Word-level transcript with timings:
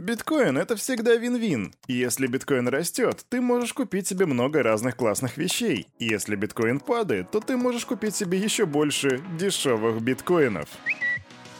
Биткоин— 0.00 0.56
это 0.58 0.76
всегда 0.76 1.14
вин-вин. 1.16 1.74
Если 1.86 2.26
биткоин 2.26 2.68
растет, 2.68 3.26
ты 3.28 3.42
можешь 3.42 3.74
купить 3.74 4.08
себе 4.08 4.24
много 4.24 4.62
разных 4.62 4.96
классных 4.96 5.36
вещей. 5.36 5.88
Если 5.98 6.36
биткоин 6.36 6.80
падает, 6.80 7.30
то 7.30 7.40
ты 7.40 7.58
можешь 7.58 7.84
купить 7.84 8.16
себе 8.16 8.38
еще 8.38 8.64
больше 8.64 9.20
дешевых 9.38 10.00
биткоинов. 10.00 10.70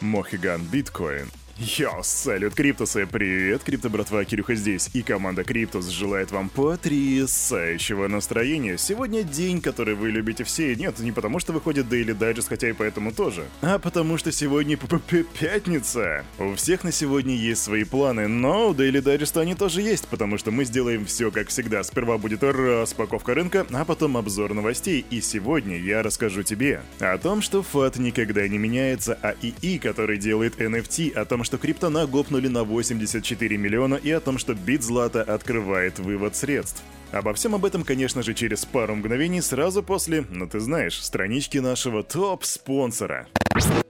Мохиган 0.01 0.63
Биткоин— 0.63 1.27
Йо, 1.57 2.01
салют, 2.01 2.55
Криптусы! 2.55 3.05
Привет, 3.05 3.63
Крипто 3.63 3.89
братва, 3.89 4.23
Кирюха 4.25 4.55
здесь, 4.55 4.89
и 4.93 5.01
команда 5.01 5.43
Криптус 5.43 5.87
желает 5.87 6.31
вам 6.31 6.49
потрясающего 6.49 8.07
настроения. 8.07 8.77
Сегодня 8.77 9.23
день, 9.23 9.61
который 9.61 9.95
вы 9.95 10.09
любите 10.09 10.43
все, 10.43 10.75
нет, 10.75 10.97
не 10.99 11.11
потому 11.11 11.39
что 11.39 11.53
выходит 11.53 11.85
Daily 11.85 12.17
Digest, 12.17 12.47
хотя 12.49 12.69
и 12.69 12.73
поэтому 12.73 13.11
тоже, 13.11 13.45
а 13.61 13.79
потому 13.79 14.17
что 14.17 14.31
сегодня 14.31 14.77
п 14.77 14.87
-п 14.87 15.25
пятница. 15.39 16.25
У 16.39 16.55
всех 16.55 16.83
на 16.83 16.91
сегодня 16.91 17.35
есть 17.35 17.61
свои 17.61 17.83
планы, 17.83 18.27
но 18.27 18.69
у 18.69 18.73
Daily 18.73 19.01
Digest 19.01 19.39
они 19.39 19.53
тоже 19.53 19.81
есть, 19.81 20.07
потому 20.07 20.37
что 20.37 20.51
мы 20.51 20.65
сделаем 20.65 21.05
все 21.05 21.31
как 21.31 21.49
всегда. 21.49 21.83
Сперва 21.83 22.17
будет 22.17 22.43
распаковка 22.43 23.33
рынка, 23.33 23.67
а 23.71 23.85
потом 23.85 24.17
обзор 24.17 24.53
новостей, 24.53 25.05
и 25.09 25.21
сегодня 25.21 25.77
я 25.77 26.01
расскажу 26.01 26.43
тебе 26.43 26.81
о 26.99 27.17
том, 27.17 27.41
что 27.41 27.61
FUD 27.61 27.97
никогда 27.97 28.47
не 28.47 28.57
меняется, 28.57 29.17
а 29.21 29.35
ИИ, 29.41 29.77
который 29.77 30.17
делает 30.17 30.59
NFT, 30.59 31.11
о 31.13 31.25
том, 31.25 31.43
что 31.43 31.50
что 31.51 31.57
криптона 31.57 32.07
гопнули 32.07 32.47
на 32.47 32.63
84 32.63 33.57
миллиона 33.57 33.95
и 33.95 34.09
о 34.09 34.21
том, 34.21 34.37
что 34.37 34.53
бит 34.53 34.83
Злата 34.83 35.21
открывает 35.21 35.99
вывод 35.99 36.33
средств. 36.37 36.81
Обо 37.11 37.33
всем 37.33 37.53
об 37.53 37.65
этом, 37.65 37.83
конечно 37.83 38.23
же, 38.23 38.33
через 38.33 38.63
пару 38.63 38.95
мгновений 38.95 39.41
сразу 39.41 39.83
после, 39.83 40.23
ну 40.29 40.47
ты 40.47 40.61
знаешь, 40.61 41.03
странички 41.03 41.57
нашего 41.57 42.03
топ-спонсора. 42.03 43.27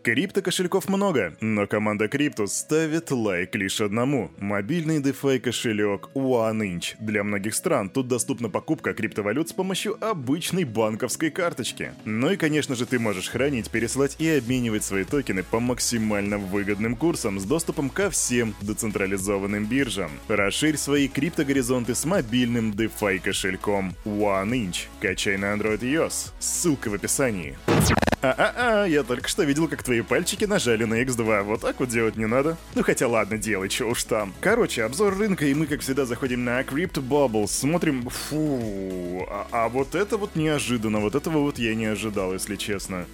Крипто 0.03 0.41
кошельков 0.41 0.89
много, 0.89 1.35
но 1.41 1.67
команда 1.67 2.05
Crypto 2.05 2.47
ставит 2.47 3.11
лайк 3.11 3.53
лишь 3.53 3.81
одному. 3.81 4.31
Мобильный 4.39 4.99
DeFi 4.99 5.39
кошелек 5.39 6.09
OneInch. 6.15 6.95
Для 6.99 7.23
многих 7.23 7.53
стран 7.53 7.87
тут 7.87 8.07
доступна 8.07 8.49
покупка 8.49 8.95
криптовалют 8.95 9.49
с 9.49 9.53
помощью 9.53 10.03
обычной 10.03 10.63
банковской 10.63 11.29
карточки. 11.29 11.93
Ну 12.03 12.31
и 12.31 12.35
конечно 12.35 12.73
же 12.73 12.87
ты 12.87 12.97
можешь 12.97 13.29
хранить, 13.29 13.69
пересылать 13.69 14.15
и 14.17 14.27
обменивать 14.27 14.83
свои 14.83 15.03
токены 15.03 15.43
по 15.43 15.59
максимально 15.59 16.39
выгодным 16.39 16.95
курсам 16.95 17.39
с 17.39 17.45
доступом 17.45 17.91
ко 17.91 18.09
всем 18.09 18.55
децентрализованным 18.61 19.67
биржам. 19.67 20.09
Расширь 20.27 20.77
свои 20.77 21.09
криптогоризонты 21.09 21.93
с 21.93 22.05
мобильным 22.05 22.71
DeFi 22.71 23.19
кошельком 23.19 23.93
OneInch. 24.05 24.87
Качай 24.99 25.37
на 25.37 25.53
Android 25.53 25.81
iOS. 25.81 26.31
Ссылка 26.39 26.89
в 26.89 26.95
описании. 26.95 27.55
А-а-а, 28.23 28.85
я 28.85 29.03
только 29.03 29.27
что 29.27 29.43
видел, 29.43 29.67
как 29.67 29.81
твои 29.81 30.01
пальчики 30.01 30.45
нажали 30.45 30.83
на 30.83 31.01
X2. 31.01 31.43
Вот 31.43 31.61
так 31.61 31.79
вот 31.79 31.89
делать 31.89 32.17
не 32.17 32.27
надо. 32.27 32.55
Ну 32.75 32.83
хотя 32.83 33.07
ладно, 33.07 33.37
делай, 33.37 33.69
что 33.69 33.85
уж 33.85 34.03
там. 34.03 34.33
Короче, 34.41 34.83
обзор 34.83 35.17
рынка, 35.17 35.45
и 35.45 35.53
мы, 35.55 35.65
как 35.65 35.81
всегда, 35.81 36.05
заходим 36.05 36.43
на 36.43 36.61
Crypto 36.61 37.01
Bubble, 37.01 37.47
смотрим... 37.47 38.07
Фу... 38.09 39.25
А, 39.27 39.47
а 39.51 39.69
вот 39.69 39.95
это 39.95 40.17
вот 40.17 40.35
неожиданно, 40.35 40.99
вот 40.99 41.15
этого 41.15 41.39
вот 41.39 41.57
я 41.57 41.73
не 41.73 41.85
ожидал, 41.85 42.33
если 42.33 42.55
честно. 42.57 43.07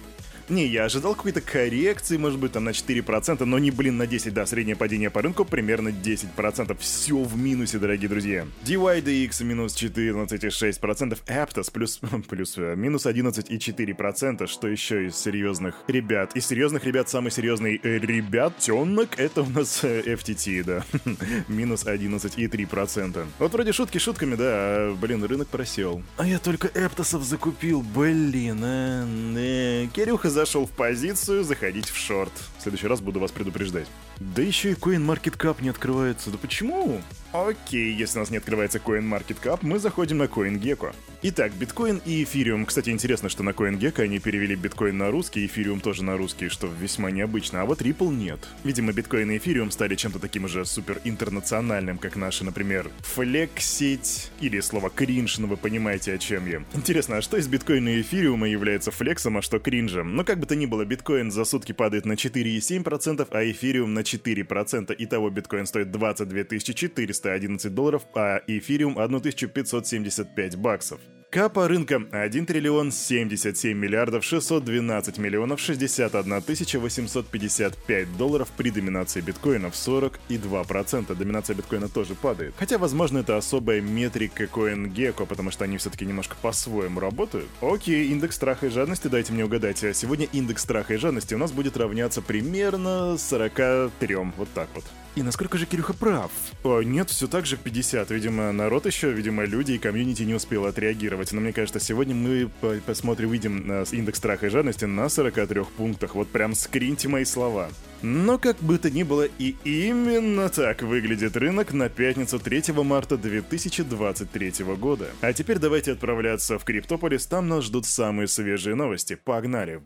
Не, 0.48 0.66
я 0.66 0.84
ожидал 0.84 1.14
какой-то 1.14 1.42
коррекции, 1.42 2.16
может 2.16 2.38
быть, 2.38 2.52
там 2.52 2.64
на 2.64 2.70
4%, 2.70 3.44
но 3.44 3.58
не, 3.58 3.70
блин, 3.70 3.98
на 3.98 4.06
10, 4.06 4.32
да, 4.32 4.46
среднее 4.46 4.76
падение 4.76 5.10
по 5.10 5.20
рынку 5.20 5.44
примерно 5.44 5.90
10%. 5.90 6.76
Все 6.78 7.22
в 7.22 7.36
минусе, 7.36 7.78
дорогие 7.78 8.08
друзья. 8.08 8.46
DYDX 8.64 9.44
минус 9.44 9.74
14,6%, 9.74 11.18
Aptos 11.26 11.70
плюс, 11.70 12.00
плюс 12.28 12.54
э, 12.56 12.74
минус 12.76 13.04
11,4%, 13.04 14.46
что 14.46 14.68
еще 14.68 15.08
из 15.08 15.16
серьезных 15.16 15.74
ребят. 15.86 16.34
Из 16.34 16.46
серьезных 16.46 16.84
ребят 16.84 17.10
самый 17.10 17.30
серьезный 17.30 17.78
э, 17.82 17.98
ребятенок, 17.98 19.18
это 19.18 19.42
у 19.42 19.50
нас 19.50 19.80
э, 19.82 20.00
FTT, 20.14 20.64
да, 20.64 20.84
минус 21.48 21.84
11,3%. 21.84 23.26
Вот 23.38 23.52
вроде 23.52 23.72
шутки 23.72 23.98
шутками, 23.98 24.34
да, 24.34 24.44
а, 24.48 24.96
блин, 24.98 25.22
рынок 25.24 25.48
просел. 25.48 26.02
А 26.16 26.26
я 26.26 26.38
только 26.38 26.68
Эптосов 26.68 27.22
закупил, 27.22 27.82
блин, 27.82 28.60
а, 28.62 29.06
э, 29.36 29.88
Кирюха 29.92 30.37
зашел 30.38 30.66
в 30.66 30.70
позицию, 30.70 31.42
заходить 31.42 31.90
в 31.90 31.96
шорт. 31.96 32.32
В 32.58 32.62
следующий 32.62 32.86
раз 32.86 33.00
буду 33.00 33.18
вас 33.18 33.32
предупреждать. 33.32 33.88
Да 34.20 34.42
еще 34.42 34.72
и 34.72 34.74
CoinMarketCap 34.74 35.62
не 35.62 35.68
открывается. 35.68 36.30
Да 36.30 36.38
почему? 36.38 37.00
Окей, 37.32 37.92
если 37.92 38.18
у 38.18 38.22
нас 38.22 38.30
не 38.30 38.38
открывается 38.38 38.78
CoinMarketCap, 38.78 39.58
мы 39.62 39.78
заходим 39.78 40.18
на 40.18 40.24
CoinGecko. 40.24 40.94
Итак, 41.20 41.52
биткоин 41.52 42.00
и 42.06 42.22
эфириум. 42.22 42.64
Кстати, 42.64 42.90
интересно, 42.90 43.28
что 43.28 43.42
на 43.42 43.50
CoinGecko 43.50 44.02
они 44.02 44.20
перевели 44.20 44.54
биткоин 44.54 44.96
на 44.96 45.10
русский, 45.10 45.44
эфириум 45.46 45.80
тоже 45.80 46.04
на 46.04 46.16
русский, 46.16 46.48
что 46.48 46.68
весьма 46.68 47.10
необычно, 47.10 47.60
а 47.60 47.64
вот 47.64 47.82
Ripple 47.82 48.14
нет. 48.14 48.38
Видимо, 48.62 48.92
биткоин 48.92 49.32
и 49.32 49.38
эфириум 49.38 49.72
стали 49.72 49.96
чем-то 49.96 50.20
таким 50.20 50.46
же 50.46 50.64
супер 50.64 51.00
интернациональным, 51.02 51.98
как 51.98 52.14
наши, 52.14 52.44
например, 52.44 52.88
флексить 53.00 54.30
или 54.40 54.60
слово 54.60 54.90
кринж, 54.90 55.38
но 55.38 55.48
вы 55.48 55.56
понимаете, 55.56 56.14
о 56.14 56.18
чем 56.18 56.46
я. 56.46 56.62
Интересно, 56.72 57.16
а 57.16 57.22
что 57.22 57.36
из 57.36 57.48
биткоина 57.48 57.88
и 57.88 58.00
эфириума 58.00 58.48
является 58.48 58.92
флексом, 58.92 59.38
а 59.38 59.42
что 59.42 59.58
кринжем? 59.58 60.14
Ну, 60.14 60.24
как 60.24 60.38
бы 60.38 60.46
то 60.46 60.54
ни 60.54 60.66
было, 60.66 60.84
биткоин 60.84 61.32
за 61.32 61.44
сутки 61.44 61.72
падает 61.72 62.06
на 62.06 62.12
4,7%, 62.12 63.26
а 63.28 63.50
эфириум 63.50 63.92
на 63.92 64.04
4%. 64.14 64.94
Итого 64.98 65.30
биткоин 65.30 65.66
стоит 65.66 65.90
22 65.90 66.44
400 66.58 66.98
411 67.18 67.74
долларов, 67.74 68.06
а 68.14 68.40
эфириум 68.46 68.98
1575 68.98 70.56
баксов. 70.56 71.00
Капа 71.30 71.68
рынка 71.68 72.02
1 72.10 72.46
триллион 72.46 72.90
77 72.90 73.76
миллиардов 73.76 74.24
612 74.24 75.18
миллионов 75.18 75.60
61 75.60 76.40
тысяча 76.40 76.78
855 76.80 78.16
долларов 78.16 78.48
при 78.56 78.70
доминации 78.70 79.20
биткоина 79.20 79.70
в 79.70 79.74
42%. 79.74 81.14
Доминация 81.14 81.54
биткоина 81.54 81.90
тоже 81.90 82.14
падает. 82.14 82.54
Хотя, 82.58 82.78
возможно, 82.78 83.18
это 83.18 83.36
особая 83.36 83.82
метрика 83.82 84.44
CoinGecko, 84.44 85.26
потому 85.26 85.50
что 85.50 85.64
они 85.64 85.76
все-таки 85.76 86.06
немножко 86.06 86.34
по-своему 86.40 86.98
работают. 86.98 87.48
Окей, 87.60 88.08
индекс 88.08 88.36
страха 88.36 88.68
и 88.68 88.70
жадности, 88.70 89.08
дайте 89.08 89.34
мне 89.34 89.44
угадать. 89.44 89.84
Сегодня 89.94 90.26
индекс 90.32 90.62
страха 90.62 90.94
и 90.94 90.96
жадности 90.96 91.34
у 91.34 91.38
нас 91.38 91.52
будет 91.52 91.76
равняться 91.76 92.22
примерно 92.22 93.18
43. 93.18 94.14
Вот 94.38 94.48
так 94.54 94.68
вот. 94.74 94.84
И 95.18 95.22
насколько 95.24 95.58
же 95.58 95.66
Кирюха 95.66 95.94
прав? 95.94 96.30
О, 96.62 96.80
нет, 96.80 97.10
все 97.10 97.26
так 97.26 97.44
же 97.44 97.56
50. 97.56 98.08
Видимо, 98.12 98.52
народ 98.52 98.86
еще, 98.86 99.10
видимо, 99.10 99.44
люди 99.44 99.72
и 99.72 99.78
комьюнити 99.78 100.22
не 100.22 100.34
успел 100.34 100.64
отреагировать. 100.64 101.32
Но 101.32 101.40
мне 101.40 101.52
кажется, 101.52 101.80
сегодня 101.80 102.14
мы 102.14 102.48
посмотрим, 102.86 103.32
видим 103.32 103.66
на 103.66 103.82
индекс 103.90 104.18
страха 104.18 104.46
и 104.46 104.48
жадности 104.48 104.84
на 104.84 105.08
43 105.08 105.64
пунктах. 105.76 106.14
Вот 106.14 106.28
прям 106.28 106.54
скриньте 106.54 107.08
мои 107.08 107.24
слова. 107.24 107.68
Но 108.00 108.38
как 108.38 108.58
бы 108.58 108.78
то 108.78 108.92
ни 108.92 109.02
было, 109.02 109.24
и 109.24 109.56
именно 109.64 110.48
так 110.50 110.82
выглядит 110.82 111.36
рынок 111.36 111.72
на 111.72 111.88
пятницу 111.88 112.38
3 112.38 112.72
марта 112.84 113.16
2023 113.16 114.52
года. 114.76 115.08
А 115.20 115.32
теперь 115.32 115.58
давайте 115.58 115.92
отправляться 115.92 116.60
в 116.60 116.64
Криптополис, 116.64 117.26
там 117.26 117.48
нас 117.48 117.64
ждут 117.64 117.86
самые 117.86 118.28
свежие 118.28 118.76
новости. 118.76 119.16
Погнали! 119.16 119.82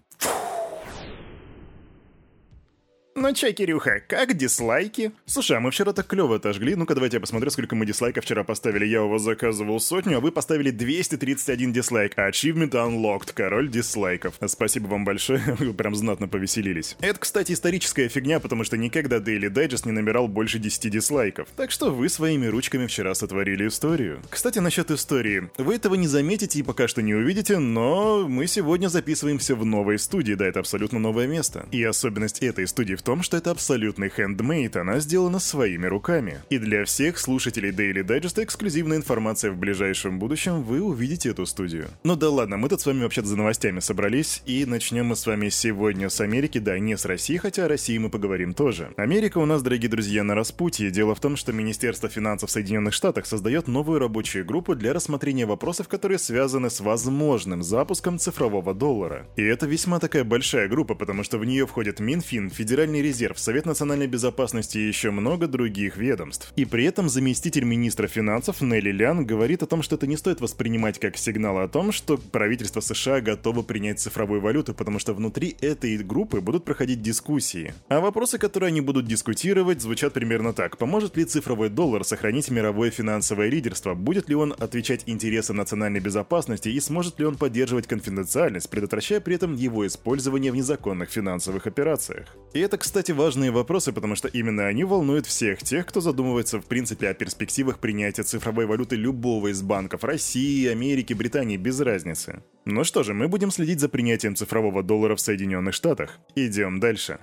Ну 3.32 3.52
Кирюха, 3.52 4.02
как 4.06 4.34
дизлайки? 4.34 5.12
Слушай, 5.26 5.56
а 5.56 5.60
мы 5.60 5.70
вчера 5.70 5.92
так 5.92 6.06
клево 6.06 6.36
отожгли. 6.36 6.74
Ну-ка, 6.74 6.94
давайте 6.94 7.16
я 7.16 7.20
посмотрю, 7.20 7.50
сколько 7.50 7.74
мы 7.74 7.86
дизлайков 7.86 8.24
вчера 8.24 8.44
поставили. 8.44 8.84
Я 8.84 9.02
у 9.04 9.08
вас 9.08 9.22
заказывал 9.22 9.80
сотню, 9.80 10.18
а 10.18 10.20
вы 10.20 10.32
поставили 10.32 10.70
231 10.70 11.72
дизлайк. 11.72 12.18
Achievement 12.18 12.72
Unlocked, 12.72 13.32
король 13.34 13.70
дизлайков. 13.70 14.34
Спасибо 14.46 14.88
вам 14.88 15.04
большое, 15.04 15.42
вы 15.58 15.72
прям 15.72 15.94
знатно 15.94 16.28
повеселились. 16.28 16.96
Это, 17.00 17.20
кстати, 17.20 17.52
историческая 17.52 18.08
фигня, 18.08 18.38
потому 18.38 18.64
что 18.64 18.76
никогда 18.76 19.16
Daily 19.16 19.48
Digest 19.48 19.86
не 19.86 19.92
набирал 19.92 20.28
больше 20.28 20.58
10 20.58 20.90
дизлайков. 20.90 21.48
Так 21.56 21.70
что 21.70 21.90
вы 21.90 22.10
своими 22.10 22.46
ручками 22.46 22.86
вчера 22.86 23.14
сотворили 23.14 23.66
историю. 23.66 24.20
Кстати, 24.28 24.58
насчет 24.58 24.90
истории. 24.90 25.50
Вы 25.56 25.76
этого 25.76 25.94
не 25.94 26.06
заметите 26.06 26.58
и 26.58 26.62
пока 26.62 26.86
что 26.86 27.00
не 27.00 27.14
увидите, 27.14 27.58
но 27.58 28.28
мы 28.28 28.46
сегодня 28.46 28.88
записываемся 28.88 29.54
в 29.54 29.64
новой 29.64 29.98
студии. 29.98 30.34
Да, 30.34 30.46
это 30.46 30.60
абсолютно 30.60 30.98
новое 30.98 31.26
место. 31.26 31.66
И 31.70 31.82
особенность 31.82 32.40
этой 32.40 32.66
студии 32.66 32.94
в 32.94 33.02
в 33.02 33.04
что 33.22 33.36
это 33.36 33.50
абсолютный 33.50 34.08
хендмейд, 34.08 34.76
она 34.76 35.00
сделана 35.00 35.38
своими 35.38 35.86
руками. 35.86 36.42
И 36.50 36.58
для 36.58 36.84
всех 36.84 37.18
слушателей 37.18 37.70
Daily 37.70 38.04
Digest 38.04 38.42
эксклюзивная 38.42 38.98
информация 38.98 39.50
в 39.50 39.56
ближайшем 39.56 40.18
будущем, 40.18 40.62
вы 40.62 40.80
увидите 40.80 41.30
эту 41.30 41.46
студию. 41.46 41.88
Ну 42.04 42.16
да 42.16 42.30
ладно, 42.30 42.56
мы 42.56 42.68
тут 42.68 42.80
с 42.80 42.86
вами 42.86 43.02
вообще-то 43.02 43.28
за 43.28 43.36
новостями 43.36 43.80
собрались, 43.80 44.42
и 44.46 44.64
начнем 44.64 45.06
мы 45.06 45.16
с 45.16 45.26
вами 45.26 45.48
сегодня 45.48 46.08
с 46.08 46.20
Америки, 46.20 46.58
да, 46.58 46.78
не 46.78 46.96
с 46.96 47.04
России, 47.04 47.36
хотя 47.36 47.64
о 47.64 47.68
России 47.68 47.98
мы 47.98 48.10
поговорим 48.10 48.54
тоже. 48.54 48.92
Америка 48.96 49.38
у 49.38 49.46
нас, 49.46 49.62
дорогие 49.62 49.90
друзья, 49.90 50.24
на 50.24 50.34
распутье. 50.34 50.90
Дело 50.90 51.14
в 51.14 51.20
том, 51.20 51.36
что 51.36 51.52
Министерство 51.52 52.08
финансов 52.08 52.50
Соединенных 52.50 52.94
Штатов 52.94 53.26
создает 53.26 53.68
новую 53.68 53.98
рабочую 53.98 54.46
группу 54.46 54.74
для 54.74 54.92
рассмотрения 54.92 55.46
вопросов, 55.46 55.88
которые 55.88 56.18
связаны 56.18 56.70
с 56.70 56.80
возможным 56.80 57.62
запуском 57.62 58.18
цифрового 58.18 58.74
доллара. 58.74 59.26
И 59.36 59.42
это 59.42 59.66
весьма 59.66 59.98
такая 59.98 60.24
большая 60.24 60.68
группа, 60.68 60.94
потому 60.94 61.22
что 61.22 61.38
в 61.38 61.44
нее 61.44 61.66
входят 61.66 62.00
Минфин, 62.00 62.48
Федеральный 62.48 63.01
Федеральный 63.02 63.12
резерв, 63.12 63.38
Совет 63.38 63.66
национальной 63.66 64.06
безопасности 64.06 64.78
и 64.78 64.86
еще 64.86 65.10
много 65.10 65.46
других 65.46 65.96
ведомств. 65.96 66.52
И 66.56 66.64
при 66.64 66.84
этом 66.84 67.08
заместитель 67.08 67.64
министра 67.64 68.06
финансов 68.06 68.60
Нелли 68.60 68.92
Лян 68.92 69.26
говорит 69.26 69.62
о 69.62 69.66
том, 69.66 69.82
что 69.82 69.96
это 69.96 70.06
не 70.06 70.16
стоит 70.16 70.40
воспринимать 70.40 70.98
как 70.98 71.16
сигнал 71.16 71.58
о 71.58 71.68
том, 71.68 71.92
что 71.92 72.16
правительство 72.16 72.80
США 72.80 73.20
готово 73.20 73.62
принять 73.62 74.00
цифровую 74.00 74.40
валюту, 74.40 74.74
потому 74.74 74.98
что 74.98 75.14
внутри 75.14 75.56
этой 75.60 75.98
группы 75.98 76.40
будут 76.40 76.64
проходить 76.64 77.02
дискуссии. 77.02 77.74
А 77.88 78.00
вопросы, 78.00 78.38
которые 78.38 78.68
они 78.68 78.80
будут 78.80 79.06
дискутировать, 79.06 79.82
звучат 79.82 80.12
примерно 80.12 80.52
так. 80.52 80.78
Поможет 80.78 81.16
ли 81.16 81.24
цифровой 81.24 81.68
доллар 81.68 82.04
сохранить 82.04 82.50
мировое 82.50 82.90
финансовое 82.90 83.48
лидерство? 83.48 83.94
Будет 83.94 84.28
ли 84.28 84.34
он 84.34 84.54
отвечать 84.58 85.02
интересам 85.06 85.56
национальной 85.56 86.00
безопасности 86.00 86.68
и 86.68 86.80
сможет 86.80 87.18
ли 87.18 87.26
он 87.26 87.36
поддерживать 87.36 87.86
конфиденциальность, 87.86 88.70
предотвращая 88.70 89.20
при 89.20 89.34
этом 89.34 89.54
его 89.54 89.86
использование 89.86 90.52
в 90.52 90.56
незаконных 90.56 91.10
финансовых 91.10 91.66
операциях? 91.66 92.28
И 92.54 92.60
это, 92.60 92.78
кстати, 92.78 92.91
важные 93.12 93.50
вопросы, 93.50 93.92
потому 93.92 94.14
что 94.14 94.28
именно 94.28 94.66
они 94.66 94.84
волнуют 94.84 95.26
всех 95.26 95.62
тех, 95.62 95.86
кто 95.86 96.00
задумывается 96.00 96.60
в 96.60 96.66
принципе 96.66 97.08
о 97.08 97.14
перспективах 97.14 97.78
принятия 97.78 98.22
цифровой 98.22 98.66
валюты 98.66 98.96
любого 98.96 99.48
из 99.48 99.62
банков 99.62 100.04
России, 100.04 100.68
Америки, 100.68 101.14
Британии, 101.14 101.56
без 101.56 101.80
разницы. 101.80 102.42
Ну 102.64 102.84
что 102.84 103.02
же, 103.02 103.14
мы 103.14 103.28
будем 103.28 103.50
следить 103.50 103.80
за 103.80 103.88
принятием 103.88 104.36
цифрового 104.36 104.82
доллара 104.82 105.16
в 105.16 105.20
Соединенных 105.20 105.74
Штатах. 105.74 106.18
Идем 106.34 106.80
дальше. 106.80 107.18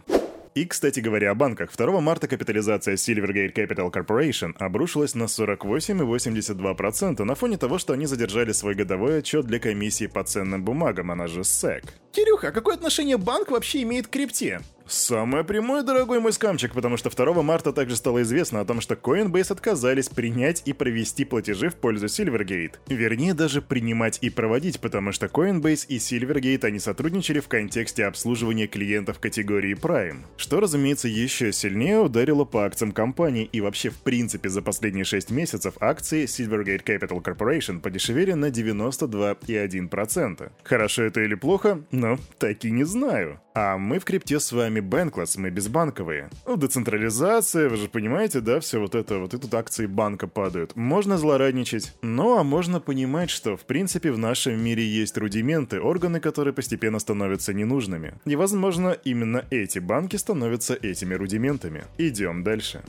И, 0.56 0.66
кстати 0.66 1.00
говоря, 1.00 1.30
о 1.32 1.36
банках. 1.36 1.70
2 1.76 2.02
марта 2.02 2.28
капитализация 2.28 2.96
Silvergate 2.96 3.54
Capital 3.54 3.94
Corporation 3.94 4.56
обрушилась 4.58 5.16
на 5.16 5.24
48,82% 5.24 7.24
на 7.24 7.36
фоне 7.36 7.58
того, 7.58 7.78
что 7.78 7.94
они 7.94 8.08
задержали 8.08 8.52
свой 8.52 8.74
годовой 8.74 9.20
отчет 9.20 9.46
для 9.46 9.60
комиссии 9.60 10.08
по 10.08 10.24
ценным 10.24 10.66
бумагам, 10.66 11.12
она 11.12 11.28
же 11.28 11.42
SEC. 11.42 11.84
Кирюха, 12.12 12.48
а 12.50 12.52
какое 12.52 12.76
отношение 12.76 13.18
банк 13.18 13.52
вообще 13.52 13.84
имеет 13.84 14.08
к 14.08 14.10
крипте? 14.10 14.62
Самое 14.90 15.44
прямое, 15.44 15.84
дорогой 15.84 16.20
мой 16.20 16.34
скамчик, 16.34 16.74
потому 16.74 16.98
что 16.98 17.12
2 17.12 17.44
марта 17.44 17.72
также 17.72 17.96
стало 17.96 18.24
известно 18.24 18.60
о 18.60 18.66
том, 18.66 18.82
что 18.82 18.96
Coinbase 18.96 19.52
отказались 19.52 20.10
принять 20.10 20.64
и 20.66 20.74
провести 20.74 21.26
платежи 21.26 21.70
в 21.70 21.76
пользу 21.76 22.08
Silvergate. 22.08 22.78
Вернее, 22.88 23.36
даже 23.36 23.62
принимать 23.62 24.18
и 24.22 24.32
проводить, 24.32 24.80
потому 24.80 25.12
что 25.12 25.28
Coinbase 25.28 25.86
и 25.88 25.98
Silvergate 25.98 26.66
они 26.66 26.80
сотрудничали 26.80 27.40
в 27.40 27.48
контексте 27.48 28.06
обслуживания 28.06 28.66
клиентов 28.66 29.20
категории 29.20 29.76
Prime, 29.76 30.24
что, 30.38 30.60
разумеется, 30.60 31.08
еще 31.08 31.54
сильнее 31.54 32.00
ударило 32.00 32.46
по 32.46 32.66
акциям 32.66 32.92
компании 32.92 33.48
и 33.52 33.62
вообще 33.62 33.92
в 33.92 33.98
принципе 33.98 34.50
за 34.50 34.64
последние 34.64 35.06
6 35.06 35.30
месяцев 35.30 35.76
акции 35.80 36.26
Silvergate 36.26 36.84
Capital 36.84 37.24
Corporation 37.24 37.80
подешевели 37.80 38.34
на 38.34 38.48
92,1%. 38.48 40.52
Хорошо 40.64 41.04
это 41.04 41.22
или 41.22 41.36
плохо? 41.36 41.84
Ну, 41.92 42.18
так 42.40 42.66
и 42.66 42.72
не 42.72 42.86
знаю. 42.86 43.40
А 43.54 43.78
мы 43.78 44.00
в 44.00 44.06
крипте 44.06 44.40
с 44.40 44.52
вами 44.52 44.79
Bankless, 44.82 45.40
мы 45.40 45.50
безбанковые. 45.50 46.30
Ну, 46.46 46.58
децентрализация, 46.58 47.70
вы 47.70 47.78
же 47.78 47.88
понимаете, 47.88 48.42
да, 48.42 48.60
все 48.60 48.80
вот 48.80 48.96
это, 48.96 49.20
вот 49.20 49.34
и 49.34 49.38
тут 49.38 49.54
акции 49.54 49.86
банка 49.86 50.28
падают. 50.28 50.76
Можно 50.76 51.18
злорадничать. 51.18 51.94
Ну, 52.02 52.38
а 52.38 52.44
можно 52.44 52.80
понимать, 52.80 53.30
что 53.30 53.58
в 53.58 53.62
принципе 53.62 54.12
в 54.12 54.18
нашем 54.18 54.64
мире 54.64 54.86
есть 54.86 55.18
рудименты, 55.18 55.80
органы, 55.80 56.20
которые 56.20 56.54
постепенно 56.54 57.00
становятся 57.00 57.54
ненужными. 57.54 58.14
И 58.26 58.36
возможно, 58.36 58.98
именно 59.04 59.46
эти 59.52 59.80
банки 59.80 60.16
становятся 60.16 60.74
этими 60.74 61.14
рудиментами. 61.14 61.84
Идем 61.98 62.44
дальше. 62.44 62.84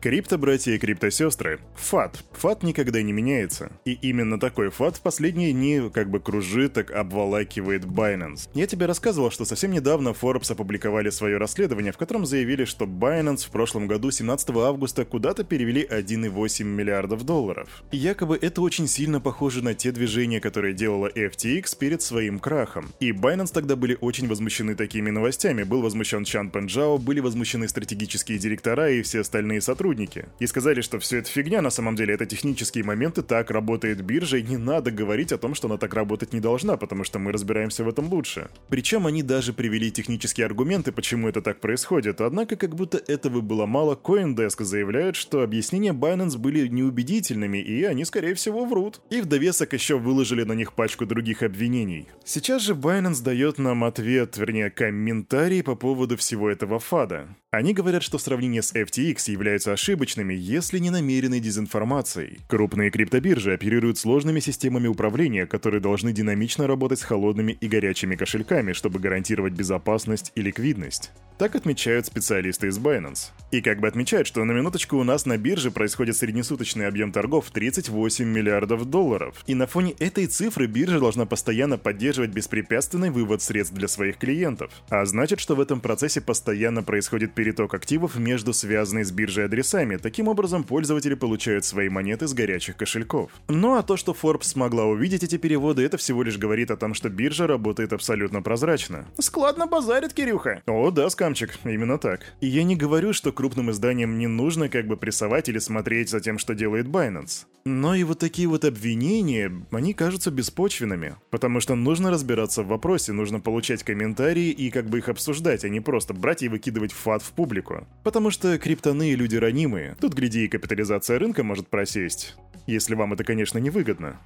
Крипто-братья 0.00 0.72
и 0.72 0.78
крипто-сестры. 0.78 1.60
ФАТ. 1.76 2.24
ФАТ 2.32 2.62
никогда 2.62 3.02
не 3.02 3.12
меняется. 3.12 3.70
И 3.84 3.92
именно 3.92 4.40
такой 4.40 4.70
ФАТ 4.70 4.96
в 4.96 5.02
последние 5.02 5.52
дни 5.52 5.90
как 5.92 6.08
бы 6.08 6.20
кружит, 6.20 6.72
так 6.72 6.90
обволакивает 6.90 7.84
Binance. 7.84 8.48
Я 8.54 8.66
тебе 8.66 8.86
рассказывал, 8.86 9.30
что 9.30 9.44
совсем 9.44 9.72
недавно 9.72 10.14
Forbes 10.18 10.50
опубликовали 10.50 11.10
свое 11.10 11.36
расследование, 11.36 11.92
в 11.92 11.98
котором 11.98 12.24
заявили, 12.24 12.64
что 12.64 12.86
Binance 12.86 13.46
в 13.46 13.50
прошлом 13.50 13.88
году 13.88 14.10
17 14.10 14.48
августа 14.56 15.04
куда-то 15.04 15.44
перевели 15.44 15.86
1,8 15.86 16.64
миллиардов 16.64 17.26
долларов. 17.26 17.84
И 17.90 17.98
якобы 17.98 18.38
это 18.40 18.62
очень 18.62 18.88
сильно 18.88 19.20
похоже 19.20 19.62
на 19.62 19.74
те 19.74 19.92
движения, 19.92 20.40
которые 20.40 20.72
делала 20.72 21.10
FTX 21.14 21.76
перед 21.78 22.00
своим 22.00 22.38
крахом. 22.38 22.88
И 23.00 23.10
Binance 23.10 23.52
тогда 23.52 23.76
были 23.76 23.98
очень 24.00 24.28
возмущены 24.28 24.76
такими 24.76 25.10
новостями. 25.10 25.62
Был 25.62 25.82
возмущен 25.82 26.24
Чан 26.24 26.48
Пенджао, 26.48 26.96
были 26.96 27.20
возмущены 27.20 27.68
стратегические 27.68 28.38
директора 28.38 28.90
и 28.92 29.02
все 29.02 29.20
остальные 29.20 29.60
сотрудники 29.60 29.89
сотрудники. 29.90 30.26
И 30.38 30.46
сказали, 30.46 30.80
что 30.82 30.98
все 30.98 31.18
это 31.18 31.28
фигня, 31.28 31.62
на 31.62 31.70
самом 31.70 31.96
деле 31.96 32.14
это 32.14 32.26
технические 32.26 32.84
моменты, 32.84 33.22
так 33.22 33.50
работает 33.50 34.02
биржа, 34.02 34.38
и 34.38 34.42
не 34.42 34.56
надо 34.56 34.90
говорить 34.90 35.32
о 35.32 35.38
том, 35.38 35.54
что 35.54 35.68
она 35.68 35.76
так 35.76 35.94
работать 35.94 36.32
не 36.32 36.40
должна, 36.40 36.76
потому 36.76 37.04
что 37.04 37.18
мы 37.18 37.32
разбираемся 37.32 37.84
в 37.84 37.88
этом 37.88 38.08
лучше. 38.08 38.48
Причем 38.68 39.06
они 39.06 39.22
даже 39.22 39.52
привели 39.52 39.90
технические 39.90 40.46
аргументы, 40.46 40.92
почему 40.92 41.28
это 41.28 41.42
так 41.42 41.60
происходит, 41.60 42.20
однако 42.20 42.56
как 42.56 42.74
будто 42.74 42.98
этого 42.98 43.40
было 43.40 43.66
мало, 43.66 43.96
CoinDesk 43.96 44.62
заявляет, 44.62 45.16
что 45.16 45.42
объяснения 45.42 45.92
Binance 45.92 46.38
были 46.38 46.68
неубедительными, 46.68 47.58
и 47.58 47.84
они, 47.84 48.04
скорее 48.04 48.34
всего, 48.34 48.64
врут. 48.64 49.00
И 49.10 49.20
в 49.20 49.26
довесок 49.26 49.72
еще 49.72 49.98
выложили 49.98 50.44
на 50.44 50.52
них 50.52 50.72
пачку 50.72 51.06
других 51.06 51.42
обвинений. 51.42 52.06
Сейчас 52.24 52.62
же 52.62 52.74
Binance 52.74 53.22
дает 53.22 53.58
нам 53.58 53.82
ответ, 53.84 54.36
вернее, 54.36 54.70
комментарий 54.70 55.62
по 55.62 55.74
поводу 55.74 56.16
всего 56.16 56.48
этого 56.48 56.78
фада. 56.78 57.26
Они 57.52 57.74
говорят, 57.74 58.04
что 58.04 58.18
сравнение 58.18 58.62
с 58.62 58.72
FTX 58.72 59.28
являются 59.28 59.72
ошибочными, 59.72 60.34
если 60.34 60.78
не 60.78 60.90
намеренной 60.90 61.40
дезинформацией. 61.40 62.38
Крупные 62.46 62.92
криптобиржи 62.92 63.52
оперируют 63.52 63.98
сложными 63.98 64.38
системами 64.38 64.86
управления, 64.86 65.46
которые 65.46 65.80
должны 65.80 66.12
динамично 66.12 66.68
работать 66.68 67.00
с 67.00 67.02
холодными 67.02 67.50
и 67.50 67.66
горячими 67.66 68.14
кошельками, 68.14 68.72
чтобы 68.72 69.00
гарантировать 69.00 69.54
безопасность 69.54 70.30
и 70.36 70.42
ликвидность. 70.42 71.10
Так 71.40 71.56
отмечают 71.56 72.04
специалисты 72.04 72.66
из 72.66 72.78
Binance. 72.78 73.30
И 73.50 73.62
как 73.62 73.80
бы 73.80 73.88
отмечают, 73.88 74.26
что 74.26 74.44
на 74.44 74.52
минуточку 74.52 74.98
у 74.98 75.04
нас 75.04 75.24
на 75.24 75.38
бирже 75.38 75.70
происходит 75.70 76.18
среднесуточный 76.18 76.86
объем 76.86 77.12
торгов 77.12 77.50
38 77.50 78.26
миллиардов 78.26 78.84
долларов. 78.84 79.42
И 79.46 79.54
на 79.54 79.66
фоне 79.66 79.92
этой 80.00 80.26
цифры 80.26 80.66
биржа 80.66 81.00
должна 81.00 81.24
постоянно 81.24 81.78
поддерживать 81.78 82.28
беспрепятственный 82.28 83.08
вывод 83.08 83.40
средств 83.40 83.74
для 83.74 83.88
своих 83.88 84.18
клиентов. 84.18 84.70
А 84.90 85.02
значит, 85.06 85.40
что 85.40 85.56
в 85.56 85.62
этом 85.62 85.80
процессе 85.80 86.20
постоянно 86.20 86.82
происходит 86.82 87.32
переток 87.32 87.72
активов 87.72 88.18
между 88.18 88.52
связанными 88.52 89.04
с 89.04 89.10
биржей 89.10 89.46
адресами. 89.46 89.96
Таким 89.96 90.28
образом, 90.28 90.62
пользователи 90.62 91.14
получают 91.14 91.64
свои 91.64 91.88
монеты 91.88 92.28
с 92.28 92.34
горячих 92.34 92.76
кошельков. 92.76 93.30
Ну 93.48 93.76
а 93.76 93.82
то, 93.82 93.96
что 93.96 94.12
Forbes 94.12 94.44
смогла 94.44 94.84
увидеть 94.84 95.24
эти 95.24 95.38
переводы, 95.38 95.84
это 95.84 95.96
всего 95.96 96.22
лишь 96.22 96.36
говорит 96.36 96.70
о 96.70 96.76
том, 96.76 96.92
что 96.92 97.08
биржа 97.08 97.46
работает 97.46 97.94
абсолютно 97.94 98.42
прозрачно. 98.42 99.06
Складно 99.18 99.66
базарит, 99.66 100.12
Кирюха. 100.12 100.62
О, 100.66 100.90
да, 100.90 101.08
скам 101.08 101.29
Ромчик, 101.30 101.60
именно 101.62 101.96
так. 101.96 102.22
И 102.40 102.48
я 102.48 102.64
не 102.64 102.74
говорю, 102.74 103.12
что 103.12 103.30
крупным 103.30 103.70
изданиям 103.70 104.18
не 104.18 104.26
нужно 104.26 104.68
как 104.68 104.88
бы 104.88 104.96
прессовать 104.96 105.48
или 105.48 105.60
смотреть 105.60 106.10
за 106.10 106.18
тем, 106.18 106.38
что 106.38 106.56
делает 106.56 106.86
Binance. 106.86 107.46
Но 107.64 107.94
и 107.94 108.02
вот 108.02 108.18
такие 108.18 108.48
вот 108.48 108.64
обвинения, 108.64 109.52
они 109.70 109.94
кажутся 109.94 110.32
беспочвенными. 110.32 111.14
Потому 111.30 111.60
что 111.60 111.76
нужно 111.76 112.10
разбираться 112.10 112.64
в 112.64 112.66
вопросе, 112.66 113.12
нужно 113.12 113.38
получать 113.38 113.84
комментарии 113.84 114.48
и 114.48 114.70
как 114.70 114.86
бы 114.86 114.98
их 114.98 115.08
обсуждать, 115.08 115.64
а 115.64 115.68
не 115.68 115.78
просто 115.78 116.14
брать 116.14 116.42
и 116.42 116.48
выкидывать 116.48 116.90
фат 116.90 117.22
в 117.22 117.30
публику. 117.30 117.86
Потому 118.02 118.32
что 118.32 118.58
криптоны 118.58 119.14
люди 119.14 119.36
ранимые. 119.36 119.96
Тут, 120.00 120.14
гляди, 120.14 120.46
и 120.46 120.48
капитализация 120.48 121.20
рынка 121.20 121.44
может 121.44 121.68
просесть. 121.68 122.34
Если 122.66 122.96
вам 122.96 123.12
это, 123.12 123.22
конечно, 123.22 123.58
не 123.58 123.70
выгодно. 123.70 124.18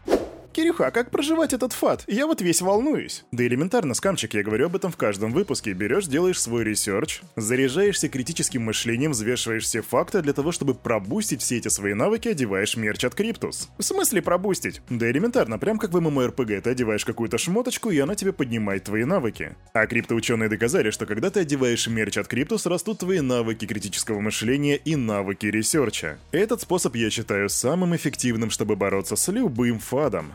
Кирюха, 0.55 0.87
а 0.87 0.91
как 0.93 1.11
проживать 1.11 1.53
этот 1.53 1.73
FUD? 1.73 2.05
Я 2.07 2.29
вот 2.29 2.41
весь 2.41 2.63
волнуюсь. 2.63 3.25
Да 3.33 3.45
элементарно, 3.45 3.93
скамчик, 3.93 4.35
я 4.35 4.45
говорю 4.45 4.67
об 4.67 4.77
этом 4.77 4.93
в 4.93 4.97
каждом 4.97 5.33
выпуске. 5.33 5.73
Берешь, 5.73 6.07
делаешь 6.07 6.41
свой 6.41 6.63
research, 6.63 7.23
заряжаешься 7.35 8.09
критическим 8.09 8.63
мышлением, 8.63 9.11
взвешиваешь 9.11 9.65
все 9.65 9.83
факты 9.83 10.23
для 10.23 10.33
того, 10.33 10.53
чтобы 10.53 10.75
пробустить 10.75 11.43
все 11.43 11.57
эти 11.57 11.67
свои 11.67 11.95
навыки, 11.95 12.29
одеваешь 12.29 12.77
мерч 12.77 13.05
от 13.05 13.17
Криптус. 13.17 13.69
В 13.79 13.83
смысле 13.83 14.23
пробустить? 14.23 14.81
Да 14.89 15.11
элементарно, 15.11 15.59
прям 15.59 15.77
как 15.77 15.91
в 15.91 15.97
MMORPG, 15.97 16.61
ты 16.61 16.71
одеваешь 16.71 17.05
какую-то 17.05 17.37
шмоточку, 17.37 17.91
и 17.91 17.99
она 17.99 18.15
тебе 18.15 18.33
поднимает 18.33 18.85
твои 18.85 19.03
навыки. 19.03 19.57
А 19.73 19.89
криптоученые 19.89 20.49
доказали, 20.49 20.91
что 20.91 21.05
когда 21.05 21.31
ты 21.31 21.41
одеваешь 21.41 21.89
мерч 21.89 22.17
от 22.17 22.29
Криптус, 22.29 22.67
растут 22.67 23.01
твои 23.01 23.19
навыки 23.21 23.67
критического 23.67 24.21
мышления 24.21 24.77
и 24.77 24.95
навыки 24.95 25.47
research 25.47 26.04
а. 26.04 26.19
Этот 26.31 26.61
способ 26.61 26.95
я 26.95 27.11
считаю 27.11 27.49
самым 27.49 27.97
эффективным, 27.97 28.51
чтобы 28.51 28.77
бороться 28.77 29.17
с 29.17 29.27
любым 29.33 29.81
FUD 29.81 30.07
ом. 30.07 30.33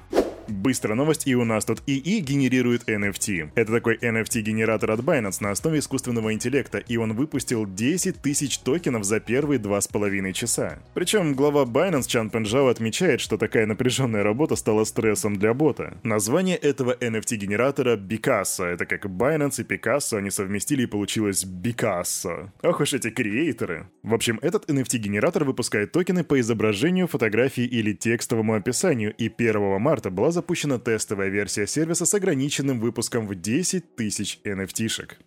Быстрая 0.50 0.96
новость, 0.96 1.27
и 1.27 1.36
у 1.36 1.46
нас 1.46 1.65
тут 1.65 1.82
ИИ 1.86 2.20
генерирует 2.20 2.89
NFT. 2.89 3.51
Это 3.56 3.72
такой 3.72 3.98
NFT-генератор 3.98 4.91
от 4.91 5.01
Binance 5.01 5.38
на 5.41 5.51
основе 5.51 5.79
искусственного 5.79 6.34
интеллекта, 6.34 6.79
и 6.79 6.98
он 6.98 7.13
выпустил 7.13 7.65
10 7.65 8.22
тысяч 8.22 8.58
токенов 8.60 9.03
за 9.03 9.20
первые 9.20 9.60
два 9.60 9.79
с 9.79 9.88
половиной 9.88 10.34
часа. 10.34 10.79
Причем 10.94 11.34
глава 11.34 11.65
Binance 11.65 12.08
Чан 12.08 12.29
Пенджао 12.29 12.68
отмечает, 12.68 13.22
что 13.22 13.38
такая 13.38 13.65
напряженная 13.65 14.24
работа 14.24 14.56
стала 14.56 14.84
стрессом 14.84 15.36
для 15.36 15.53
бота. 15.53 15.98
Название 16.03 16.58
этого 16.58 16.96
NFT-генератора 16.96 17.96
Picasso. 17.98 18.65
Это 18.65 18.86
как 18.86 19.06
Binance 19.06 19.62
и 19.62 19.63
Picasso 19.63 20.18
они 20.18 20.32
совместили 20.32 20.84
и 20.84 20.88
получилось 20.88 21.46
Picasso. 21.46 22.50
Ох 22.63 22.79
уж 22.79 22.94
эти 22.94 23.10
креаторы. 23.10 23.88
В 24.03 24.13
общем, 24.13 24.39
этот 24.41 24.70
NFT-генератор 24.70 25.44
выпускает 25.44 25.91
токены 25.91 26.24
по 26.24 26.39
изображению, 26.39 27.08
фотографии 27.08 27.65
или 27.65 27.94
текстовому 27.94 28.56
описанию, 28.56 29.13
и 29.15 29.27
1 29.27 29.79
марта 29.79 30.10
была 30.10 30.32
запущена 30.39 30.79
тестовая 30.79 31.27
версия 31.27 31.67
сервиса 31.67 32.05
с 32.05 32.13
ограниченным 32.13 32.79
выпуском 32.79 33.27
в 33.27 33.36
10 33.36 33.96
тысяч 33.98 34.39
NFT-шек. 34.46 35.17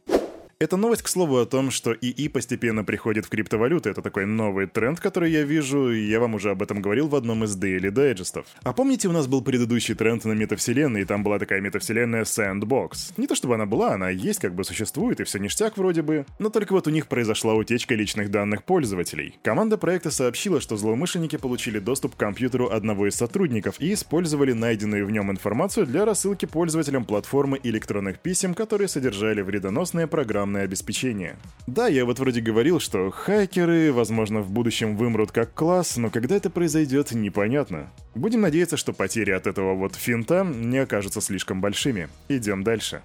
Это 0.63 0.77
новость, 0.77 1.03
к 1.03 1.09
слову, 1.09 1.39
о 1.39 1.45
том, 1.45 1.73
что 1.73 1.93
ИИ 1.93 2.29
постепенно 2.29 2.85
приходит 2.85 3.27
в 3.27 3.31
криптовалюты. 3.31 3.91
Это 3.91 4.01
такой 4.01 4.27
новый 4.27 4.69
тренд, 4.69 5.01
который 5.01 5.33
я 5.33 5.43
вижу, 5.43 5.91
и 5.91 6.07
я 6.07 6.21
вам 6.21 6.37
уже 6.37 6.51
об 6.51 6.63
этом 6.63 6.81
говорил 6.81 7.09
в 7.09 7.17
одном 7.17 7.43
из 7.43 7.61
Daily 7.61 7.91
Digestов. 7.91 8.45
А 8.63 8.73
помните, 8.73 9.09
у 9.09 9.13
нас 9.13 9.27
был 9.27 9.43
предыдущий 9.43 9.97
тренд 9.97 10.25
на 10.25 10.35
метавселенной, 10.35 11.01
и 11.01 11.05
там 11.05 11.25
была 11.25 11.41
такая 11.41 11.61
метавселенная 11.61 12.23
Sandbox. 12.23 13.15
Не 13.17 13.27
то 13.27 13.35
чтобы 13.35 13.57
она 13.57 13.67
была, 13.67 13.95
она 13.95 14.11
есть, 14.11 14.39
как 14.39 14.55
бы 14.55 14.63
существует, 14.63 15.19
и 15.19 15.25
все 15.25 15.41
ништяк 15.41 15.77
вроде 15.77 16.03
бы. 16.03 16.27
Но 16.39 16.49
только 16.49 16.75
вот 16.75 16.87
у 16.87 16.91
них 16.91 17.09
произошла 17.09 17.55
утечка 17.55 17.97
личных 17.97 18.31
данных 18.31 18.63
пользователей. 18.63 19.35
Команда 19.43 19.79
проекта 19.79 20.13
сообщила, 20.13 20.61
что 20.61 20.77
злоумышленники 20.77 21.39
получили 21.39 21.81
доступ 21.81 22.15
к 22.15 22.19
компьютеру 22.21 22.71
одного 22.71 23.09
из 23.09 23.17
сотрудников 23.17 23.81
и 23.81 23.93
использовали 23.93 24.53
найденную 24.53 25.07
в 25.07 25.11
нем 25.11 25.29
информацию 25.33 25.87
для 25.87 26.05
рассылки 26.05 26.47
пользователям 26.47 27.05
платформы 27.05 27.59
электронных 27.65 28.21
писем, 28.21 28.55
которые 28.55 28.87
содержали 28.87 29.43
вредоносные 29.43 30.07
программы 30.07 30.52
программное 30.53 30.65
обеспечение. 30.65 31.37
Да, 31.67 31.89
я 31.89 32.05
вот 32.05 32.19
вроде 32.19 32.41
говорил, 32.41 32.81
что 32.81 33.11
хакеры, 33.11 33.93
возможно, 33.93 34.41
в 34.41 34.51
будущем 34.51 34.97
вымрут 34.97 35.33
как 35.33 35.55
класс, 35.55 35.97
но 35.97 36.11
когда 36.11 36.37
это 36.37 36.51
произойдет, 36.51 37.13
непонятно. 37.13 37.91
Будем 38.15 38.41
надеяться, 38.41 38.77
что 38.77 38.93
потери 38.93 39.31
от 39.31 39.47
этого 39.47 39.75
вот 39.75 39.95
финта 39.95 40.45
не 40.45 40.79
окажутся 40.79 41.21
слишком 41.21 41.61
большими. 41.61 42.09
Идем 42.29 42.63
дальше. 42.63 43.03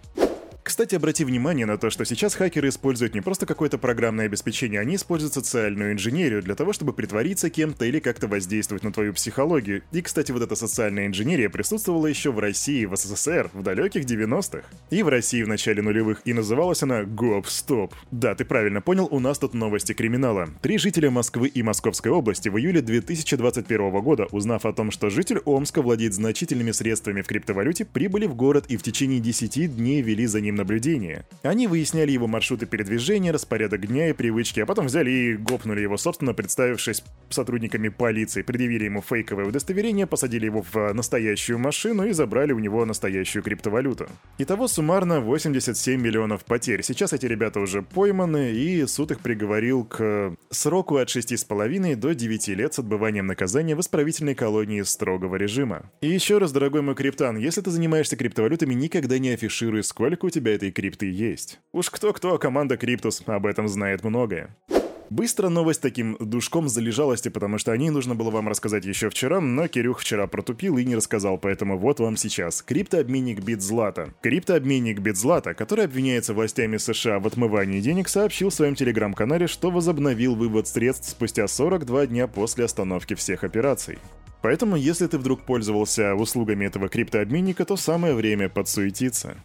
Кстати, 0.67 0.95
обрати 0.95 1.24
внимание 1.24 1.65
на 1.65 1.77
то, 1.77 1.89
что 1.89 2.03
сейчас 2.03 2.36
хакеры 2.36 2.67
используют 2.67 3.15
не 3.15 3.21
просто 3.21 3.45
какое-то 3.45 3.77
программное 3.77 4.25
обеспечение, 4.25 4.81
они 4.81 4.95
используют 4.95 5.33
социальную 5.33 5.93
инженерию 5.93 6.43
для 6.43 6.55
того, 6.55 6.74
чтобы 6.74 6.91
притвориться 6.91 7.50
кем-то 7.50 7.86
или 7.86 8.00
как-то 8.00 8.27
воздействовать 8.27 8.83
на 8.83 8.91
твою 8.91 9.13
психологию. 9.13 9.83
И, 9.93 10.01
кстати, 10.01 10.33
вот 10.33 10.41
эта 10.41 10.57
социальная 10.57 11.07
инженерия 11.07 11.50
присутствовала 11.50 12.07
еще 12.07 12.33
в 12.33 12.39
России, 12.39 12.83
в 12.83 12.97
СССР, 12.97 13.50
в 13.53 13.63
далеких 13.63 14.03
90-х. 14.03 14.65
И 14.89 15.03
в 15.03 15.07
России 15.07 15.41
в 15.41 15.47
начале 15.47 15.81
нулевых, 15.81 16.21
и 16.25 16.33
называлась 16.33 16.83
она 16.83 17.03
«Гоп-стоп». 17.05 17.95
Да, 18.12 18.36
ты 18.36 18.43
правильно 18.43 18.81
понял, 18.81 19.07
у 19.09 19.21
нас 19.21 19.39
тут 19.39 19.53
новости 19.53 19.93
криминала. 19.93 20.50
Три 20.62 20.77
жителя 20.79 21.09
Москвы 21.09 21.47
и 21.47 21.63
Московской 21.63 22.12
области 22.12 22.50
в 22.50 22.57
июле 22.57 22.81
2021 22.81 23.89
года, 24.01 24.27
узнав 24.31 24.65
о 24.65 24.74
том, 24.74 24.91
что 24.91 25.09
житель 25.09 25.39
Омска 25.45 25.81
владеет 25.81 26.13
значительными 26.13 26.71
средствами 26.71 27.21
в 27.21 27.27
криптовалюте, 27.27 27.86
прибыли 27.86 28.25
в 28.25 28.36
город 28.36 28.65
и 28.67 28.75
в 28.75 28.83
течение 28.83 29.21
10 29.21 29.77
дней 29.77 30.01
вели 30.01 30.25
за 30.25 30.41
ним 30.41 30.56
наблюдения. 30.57 31.25
Они 31.43 31.67
выясняли 31.67 32.11
его 32.11 32.27
маршруты 32.27 32.65
передвижения, 32.65 33.31
распорядок 33.31 33.87
дня 33.87 34.09
и 34.09 34.13
привычки, 34.13 34.59
а 34.59 34.65
потом 34.65 34.87
взяли 34.87 35.09
и 35.09 35.33
гопнули 35.35 35.81
его, 35.81 35.97
собственно, 35.97 36.33
представившись 36.33 37.03
сотрудниками 37.29 37.89
полиции, 37.89 38.41
предъявили 38.41 38.85
ему 38.85 39.01
фейковое 39.01 39.45
удостоверение, 39.45 40.07
посадили 40.07 40.45
его 40.45 40.63
в 40.71 40.93
настоящую 40.93 41.59
машину 41.59 42.05
и 42.05 42.11
забрали 42.11 42.51
у 42.51 42.59
него 42.59 42.85
настоящую 42.85 43.43
криптовалюту. 43.43 44.07
Итого 44.37 44.67
суммарно 44.67 45.21
87 45.21 46.01
миллионов 46.01 46.45
потерь. 46.45 46.83
Сейчас 46.83 47.13
эти 47.13 47.25
ребята 47.25 47.59
уже 47.59 47.81
пойманы, 47.81 48.51
и 48.51 48.85
суд 48.85 49.11
их 49.11 49.19
приговорил 49.19 49.83
к 49.85 50.35
сроку 50.49 50.97
от 50.97 51.09
6,5 51.09 51.95
до 51.95 52.13
9 52.13 52.47
лет 52.49 52.73
с 52.73 52.79
отбыванием 52.79 53.27
наказания 53.27 53.75
в 53.75 53.81
исправительной 53.81 54.35
колонии 54.35 54.81
строгого 54.81 55.35
режима. 55.35 55.89
И 56.01 56.07
еще 56.07 56.37
раз, 56.37 56.51
дорогой 56.51 56.81
мой 56.81 56.95
криптан, 56.95 57.37
если 57.37 57.61
ты 57.61 57.71
занимаешься 57.71 58.15
криптовалютами, 58.15 58.73
никогда 58.73 59.19
не 59.19 59.29
афишируй, 59.29 59.83
сколько 59.83 60.25
у 60.25 60.29
тебя 60.29 60.47
тебя 60.48 60.56
этой 60.56 60.72
крипты 60.72 61.12
есть. 61.12 61.60
Уж 61.74 61.89
кто-кто, 61.89 62.36
а 62.36 62.38
команда 62.38 62.77
Криптус 62.77 63.22
об 63.25 63.46
этом 63.46 63.68
знает 63.68 64.04
многое. 64.04 64.56
Быстро 65.10 65.48
новость 65.48 65.82
таким 65.82 66.18
душком 66.20 66.68
залежалости, 66.68 67.30
потому 67.30 67.58
что 67.58 67.72
о 67.72 67.77
ней 67.77 67.89
нужно 67.89 68.13
было 68.13 68.30
вам 68.30 68.50
рассказать 68.50 68.84
еще 68.84 69.10
вчера, 69.10 69.39
но 69.39 69.70
Кирюх 69.70 70.01
вчера 70.01 70.27
протупил 70.27 70.77
и 70.77 70.84
не 70.84 70.98
рассказал, 70.98 71.38
поэтому 71.38 71.77
вот 71.77 72.01
вам 72.01 72.18
сейчас. 72.18 72.62
Криптообменник 72.62 73.39
Битзлата. 73.39 74.13
Криптообменник 74.22 75.00
Битзлата, 75.00 75.54
который 75.54 75.86
обвиняется 75.86 76.34
властями 76.34 76.75
США 76.75 77.20
в 77.20 77.27
отмывании 77.27 77.80
денег, 77.80 78.10
сообщил 78.10 78.50
в 78.50 78.54
своем 78.54 78.75
телеграм-канале, 78.75 79.48
что 79.48 79.72
возобновил 79.72 80.36
вывод 80.36 80.68
средств 80.68 81.10
спустя 81.10 81.48
42 81.48 82.08
дня 82.08 82.27
после 82.27 82.66
остановки 82.66 83.13
всех 83.13 83.46
операций. 83.46 84.00
Поэтому, 84.42 84.75
если 84.75 85.08
ты 85.08 85.18
вдруг 85.18 85.44
пользовался 85.44 86.16
услугами 86.16 86.66
этого 86.66 86.89
криптообменника, 86.89 87.63
то 87.63 87.77
самое 87.77 88.13
время 88.13 88.50
подсуетиться. 88.50 89.38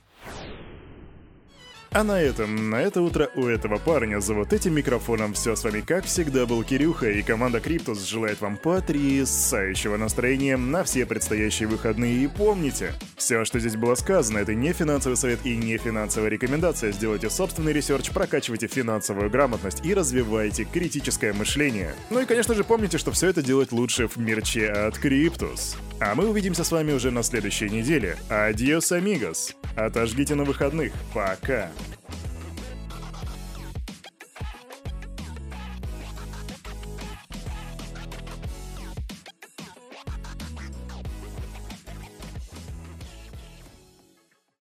А 1.94 2.04
на 2.04 2.18
этом, 2.18 2.70
на 2.70 2.76
это 2.76 3.02
утро 3.02 3.28
у 3.34 3.44
этого 3.44 3.76
парня 3.76 4.18
за 4.18 4.32
вот 4.32 4.54
этим 4.54 4.74
микрофоном 4.74 5.34
все 5.34 5.54
с 5.54 5.62
вами 5.62 5.82
как 5.82 6.06
всегда 6.06 6.46
был 6.46 6.64
Кирюха 6.64 7.10
и 7.10 7.20
команда 7.20 7.60
Криптус 7.60 8.02
желает 8.06 8.40
вам 8.40 8.56
потрясающего 8.56 9.98
настроения 9.98 10.56
на 10.56 10.84
все 10.84 11.04
предстоящие 11.04 11.68
выходные 11.68 12.24
и 12.24 12.28
помните, 12.28 12.94
все, 13.18 13.44
что 13.44 13.60
здесь 13.60 13.76
было 13.76 13.94
сказано, 13.94 14.38
это 14.38 14.54
не 14.54 14.72
финансовый 14.72 15.16
совет 15.16 15.40
и 15.44 15.54
не 15.54 15.76
финансовая 15.76 16.30
рекомендация. 16.30 16.92
Сделайте 16.92 17.28
собственный 17.28 17.74
research, 17.74 18.10
прокачивайте 18.10 18.68
финансовую 18.68 19.28
грамотность 19.28 19.84
и 19.84 19.92
развивайте 19.92 20.64
критическое 20.64 21.34
мышление. 21.34 21.94
Ну 22.08 22.20
и 22.20 22.24
конечно 22.24 22.54
же 22.54 22.64
помните, 22.64 22.96
что 22.96 23.12
все 23.12 23.28
это 23.28 23.42
делать 23.42 23.70
лучше 23.70 24.08
в 24.08 24.16
мерче 24.16 24.70
от 24.70 24.98
Криптус. 24.98 25.76
А 26.04 26.16
мы 26.16 26.28
увидимся 26.28 26.64
с 26.64 26.72
вами 26.72 26.90
уже 26.90 27.12
на 27.12 27.22
следующей 27.22 27.70
неделе. 27.70 28.16
Adiós, 28.28 28.90
amigos. 28.90 29.54
Отожгите 29.76 30.34
на 30.34 30.42
выходных. 30.42 30.92
Пока. 31.14 31.70